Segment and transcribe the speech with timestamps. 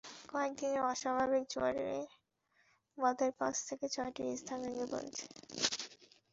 [0.29, 1.89] কয়েক দিনের অস্বাভাবিক জোয়ারে
[2.97, 5.23] বাঁধের পাঁচ থেকে ছয়টি স্থান ভেঙে গেছে।